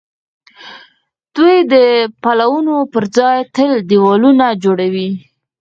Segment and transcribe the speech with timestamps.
[1.35, 1.73] دوی د
[2.23, 5.09] پلونو پر ځای تل دېوالونه جوړوي.